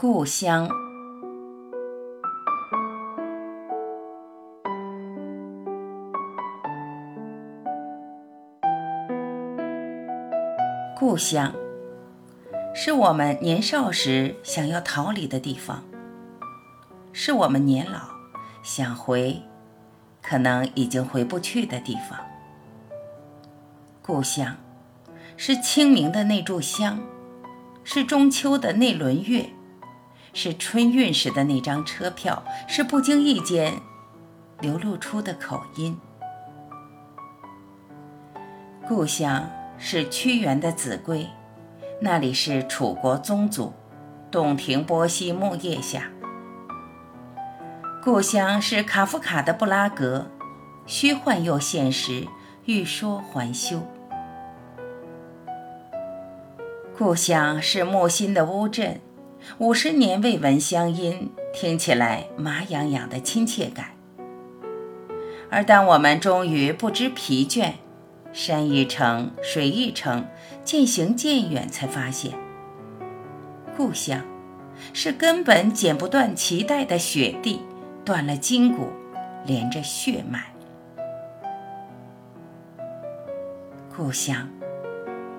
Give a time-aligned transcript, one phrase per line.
[0.00, 0.66] 故乡，
[10.98, 11.52] 故乡，
[12.74, 15.84] 是我们年少时想要逃离的地方，
[17.12, 17.98] 是我们年老
[18.62, 19.42] 想回，
[20.22, 22.18] 可能已经回不去的地方。
[24.00, 24.56] 故乡，
[25.36, 26.98] 是清明的那炷香，
[27.84, 29.50] 是中秋的那轮月。
[30.32, 33.74] 是春运时的那张车票，是不经意间
[34.60, 35.98] 流露出的口音。
[38.86, 41.28] 故乡是屈原的子规，
[42.00, 43.72] 那里是楚国宗祖，
[44.30, 46.10] 洞庭波兮木叶下。
[48.02, 50.26] 故乡是卡夫卡的布拉格，
[50.86, 52.26] 虚幻又现实，
[52.64, 53.82] 欲说还休。
[56.96, 59.00] 故乡是木心的乌镇。
[59.58, 63.86] 五十年未闻乡音，听起来麻痒痒的亲切感。
[65.50, 67.72] 而当我们终于不知疲倦，
[68.32, 70.26] 山一程，水一程，
[70.64, 72.32] 渐行渐远，才发现，
[73.76, 74.22] 故乡
[74.92, 77.60] 是根本剪不断脐带的雪地，
[78.04, 78.88] 断了筋骨，
[79.44, 80.52] 连着血脉。
[83.96, 84.48] 故乡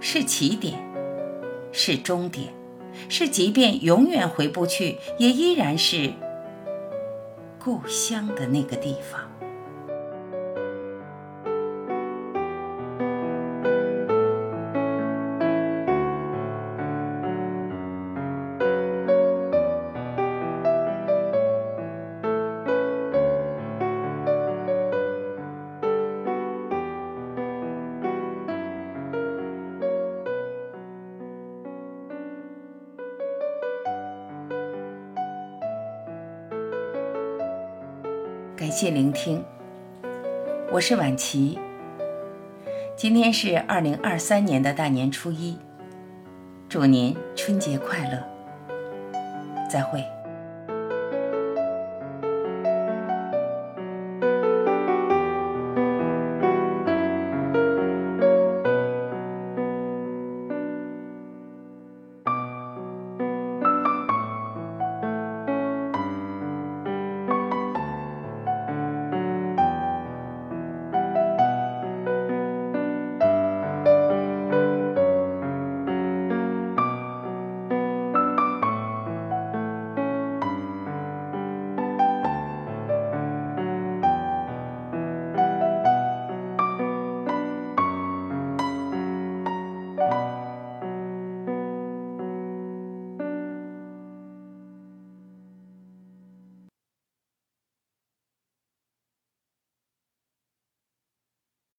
[0.00, 0.78] 是起点，
[1.72, 2.52] 是终点。
[3.08, 6.12] 是，即便永远回不去，也依然是
[7.58, 9.30] 故乡的那个地方。
[38.56, 39.44] 感谢聆听，
[40.70, 41.58] 我是婉琪。
[42.96, 45.58] 今天是二零二三年的大年初一，
[46.68, 48.22] 祝您春节快乐，
[49.68, 50.04] 再会。